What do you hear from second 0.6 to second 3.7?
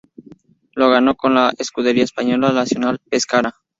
Lo ganó con la escudería española Nacional Pescara.